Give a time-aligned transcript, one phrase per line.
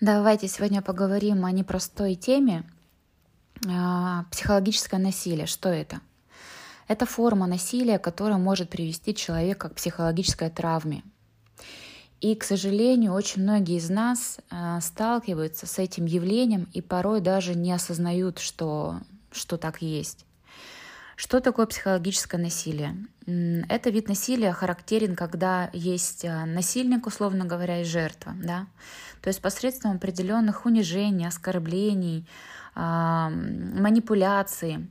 [0.00, 2.64] Давайте сегодня поговорим о непростой теме
[3.66, 5.46] а, психологическое насилие.
[5.46, 6.00] Что это?
[6.88, 11.04] Это форма насилия, которая может привести человека к психологической травме.
[12.20, 17.54] И, к сожалению, очень многие из нас а, сталкиваются с этим явлением и порой даже
[17.54, 18.98] не осознают, что,
[19.30, 20.23] что так есть.
[21.16, 22.96] Что такое психологическое насилие?
[23.26, 28.34] Это вид насилия характерен, когда есть а, насильник, условно говоря, и жертва.
[28.36, 28.66] Да?
[29.22, 32.28] То есть посредством определенных унижений, оскорблений,
[32.74, 34.88] а, манипуляций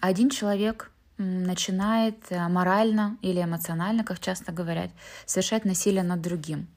[0.00, 4.90] один человек начинает а, морально или эмоционально, как часто говорят,
[5.24, 6.68] совершать насилие над другим.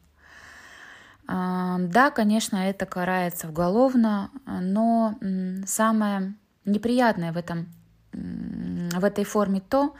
[1.27, 5.15] Да, конечно, это карается уголовно, но
[5.65, 7.65] самое неприятное в этом
[8.99, 9.95] в этой форме то,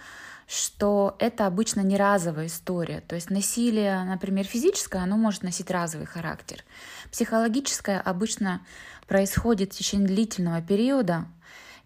[0.48, 3.02] что это обычно не разовая история.
[3.08, 6.64] То есть насилие, например, физическое, оно может носить разовый характер.
[7.12, 8.62] Психологическое обычно
[9.08, 11.26] происходит в течение длительного периода,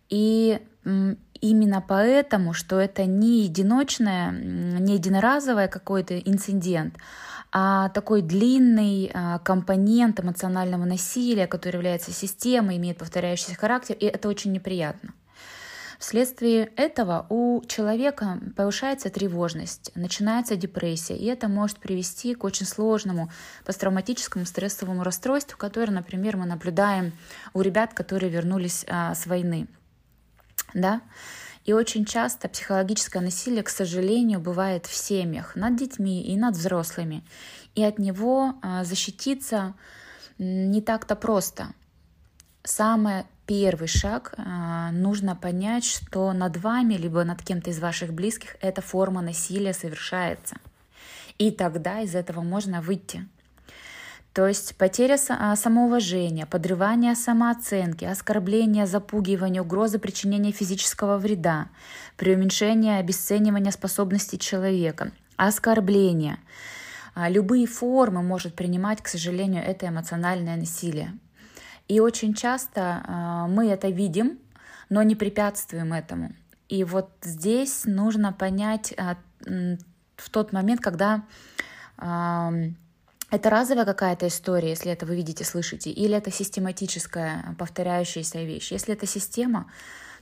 [0.10, 0.60] и
[1.42, 6.96] именно поэтому, что это не единочное, не единоразовый какой-то инцидент,
[7.52, 14.30] а такой длинный а, компонент эмоционального насилия, который является системой, имеет повторяющийся характер, и это
[14.30, 15.14] очень неприятно.
[16.00, 23.30] Вследствие этого у человека повышается тревожность, начинается депрессия, и это может привести к очень сложному
[23.66, 27.12] посттравматическому стрессовому расстройству, которое, например, мы наблюдаем
[27.54, 29.68] у ребят, которые вернулись а, с войны.
[30.74, 31.02] Да?
[31.66, 37.26] И очень часто психологическое насилие, к сожалению, бывает в семьях над детьми и над взрослыми.
[37.76, 39.76] И от него а, защититься
[40.38, 41.74] не так-то просто.
[42.64, 44.59] Самое первый шаг а,
[44.92, 50.58] нужно понять, что над вами, либо над кем-то из ваших близких эта форма насилия совершается.
[51.38, 53.28] И тогда из этого можно выйти.
[54.34, 61.68] То есть потеря а, самоуважения, подрывание самооценки, оскорбление, запугивание, угроза причинения физического вреда,
[62.16, 66.38] преуменьшение, обесценивание способностей человека, оскорбление.
[67.16, 71.18] А, любые формы может принимать, к сожалению, это эмоциональное насилие.
[71.88, 74.38] И очень часто а, мы это видим,
[74.90, 76.34] но не препятствуем этому.
[76.68, 79.18] И вот здесь нужно понять а,
[80.18, 81.24] в тот момент, когда
[81.98, 88.72] это разовая какая-то история, если это вы видите, слышите, или это систематическая повторяющаяся вещь.
[88.72, 89.70] Если это система,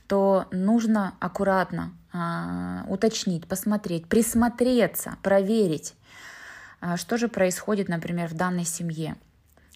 [0.08, 5.94] то нужно аккуратно э, уточнить, посмотреть, присмотреться, проверить,
[6.96, 9.16] что же происходит, например, в данной семье.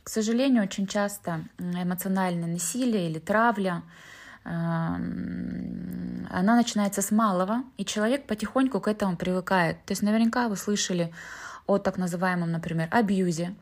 [0.02, 3.82] К сожалению, очень часто эмоциональное насилие или травля,
[4.44, 4.96] она
[6.56, 9.84] начинается с малого, и человек потихоньку к этому привыкает.
[9.84, 11.12] То есть наверняка вы слышали
[11.66, 13.54] о так называемом, например, абьюзе.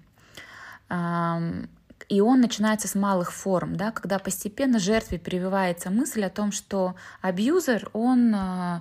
[2.09, 6.97] И он начинается с малых форм, да, когда постепенно жертве прививается мысль о том, что
[7.21, 8.81] абьюзер, он э,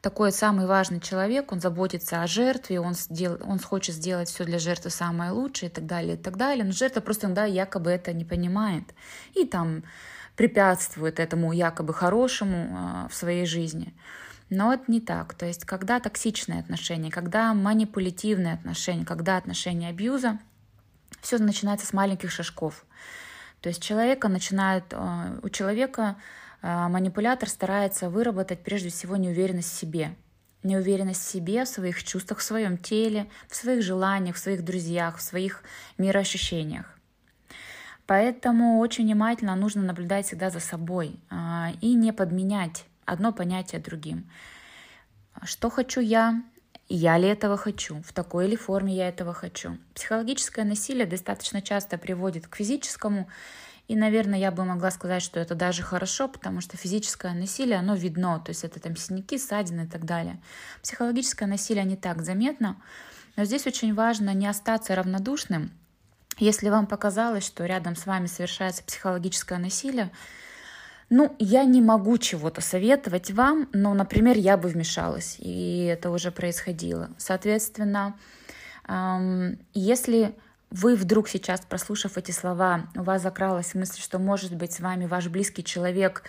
[0.00, 4.58] такой самый важный человек, он заботится о жертве, он, сдел, он хочет сделать все для
[4.58, 6.64] жертвы самое лучшее и так далее, и так далее.
[6.64, 8.84] Но жертва просто иногда якобы это не понимает
[9.34, 9.82] и там
[10.40, 13.92] препятствует этому якобы хорошему э, в своей жизни.
[14.48, 15.34] Но это не так.
[15.34, 20.38] То есть, когда токсичные отношения, когда манипулятивные отношения, когда отношения абьюза—
[21.20, 22.86] все начинается с маленьких шажков.
[23.60, 26.16] То есть человека начинает, э, у человека
[26.62, 30.16] э, манипулятор старается выработать прежде всего неуверенность в себе.
[30.62, 35.18] Неуверенность в себе, в своих чувствах, в своем теле, в своих желаниях, в своих друзьях,
[35.18, 35.62] в своих
[35.98, 36.99] мироощущениях.
[38.10, 41.34] Поэтому очень внимательно нужно наблюдать всегда за собой э,
[41.80, 44.28] и не подменять одно понятие другим.
[45.44, 46.42] Что хочу я,
[46.88, 49.78] я ли этого хочу, в такой или форме я этого хочу.
[49.94, 53.28] Психологическое насилие достаточно часто приводит к физическому,
[53.86, 57.94] и, наверное, я бы могла сказать, что это даже хорошо, потому что физическое насилие, оно
[57.94, 60.40] видно, то есть это там синяки, ссадины и так далее.
[60.82, 62.76] Психологическое насилие не так заметно,
[63.36, 65.70] но здесь очень важно не остаться равнодушным.
[66.40, 70.10] Если вам показалось, что рядом с вами совершается психологическое насилие,
[71.10, 76.30] ну, я не могу чего-то советовать вам, но, например, я бы вмешалась, и это уже
[76.30, 77.10] происходило.
[77.18, 78.16] Соответственно,
[79.74, 80.34] если
[80.70, 85.06] вы вдруг сейчас, прослушав эти слова, у вас закралась мысль, что, может быть, с вами
[85.06, 86.22] ваш близкий человек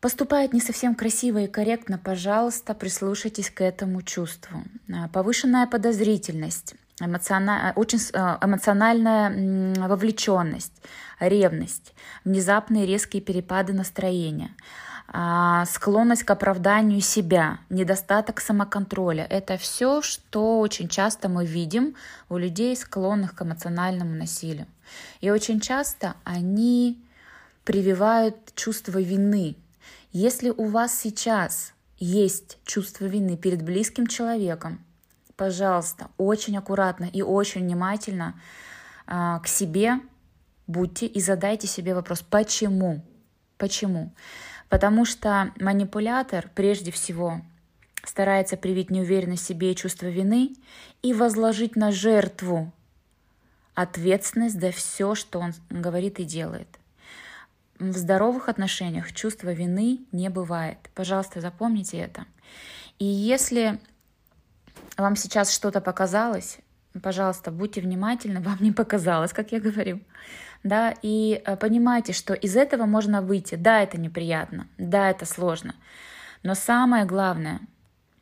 [0.00, 4.62] поступает не совсем красиво и корректно, пожалуйста, прислушайтесь к этому чувству.
[4.92, 10.82] А, повышенная подозрительность, эмоциональная, очень э, эмоциональная вовлеченность,
[11.20, 14.50] ревность, внезапные резкие перепады настроения,
[15.10, 19.24] а, склонность к оправданию себя, недостаток самоконтроля.
[19.24, 21.94] Это все, что очень часто мы видим
[22.28, 24.66] у людей, склонных к эмоциональному насилию.
[25.20, 27.02] И очень часто они
[27.64, 29.56] прививают чувство вины.
[30.12, 34.84] Если у вас сейчас есть чувство вины перед близким человеком,
[35.38, 38.38] пожалуйста, очень аккуратно и очень внимательно
[39.06, 40.00] э, к себе
[40.66, 43.02] будьте и задайте себе вопрос, почему?
[43.56, 44.12] Почему?
[44.68, 47.40] Потому что манипулятор прежде всего
[48.04, 50.56] старается привить неуверенность в себе и чувство вины
[51.02, 52.72] и возложить на жертву
[53.74, 56.68] ответственность за все, что он говорит и делает.
[57.78, 60.78] В здоровых отношениях чувства вины не бывает.
[60.96, 62.26] Пожалуйста, запомните это.
[62.98, 63.78] И если
[65.02, 66.58] вам сейчас что-то показалось,
[67.02, 70.00] пожалуйста, будьте внимательны, вам не показалось, как я говорю.
[70.64, 73.54] Да, и э, понимайте, что из этого можно выйти.
[73.54, 75.74] Да, это неприятно, да, это сложно.
[76.42, 77.60] Но самое главное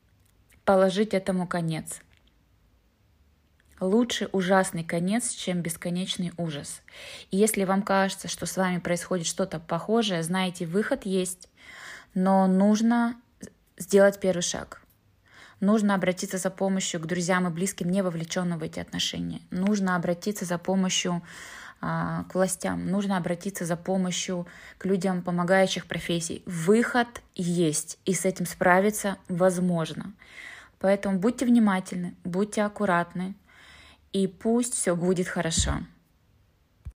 [0.65, 2.01] —положить этому конец.
[3.81, 6.83] Лучше ужасный конец, чем бесконечный ужас.
[7.31, 11.49] И если вам кажется, что с вами происходит что-то похожее, знаете, выход есть,
[12.15, 13.17] но нужно
[13.77, 14.81] сделать первый шаг.
[15.61, 19.41] Нужно обратиться за помощью к друзьям и близким, не вовлеченным в эти отношения.
[19.51, 21.23] Нужно обратиться за помощью
[21.81, 24.47] а, к властям, нужно обратиться за помощью
[24.79, 26.43] к людям помогающих профессий.
[26.47, 30.13] Выход есть, и с этим справиться возможно.
[30.79, 33.35] Поэтому будьте внимательны, будьте аккуратны,
[34.13, 35.81] и пусть все будет хорошо.